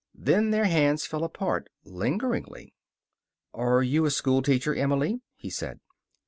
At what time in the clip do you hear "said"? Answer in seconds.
5.51-5.79